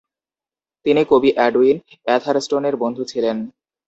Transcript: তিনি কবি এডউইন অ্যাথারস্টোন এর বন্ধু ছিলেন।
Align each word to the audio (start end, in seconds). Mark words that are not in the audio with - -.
তিনি 0.85 1.01
কবি 1.11 1.29
এডউইন 1.47 1.77
অ্যাথারস্টোন 2.05 2.63
এর 2.69 2.75
বন্ধু 2.83 3.03
ছিলেন। 3.11 3.37